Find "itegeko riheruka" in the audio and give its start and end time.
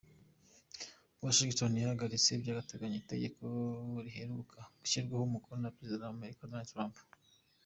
3.01-4.59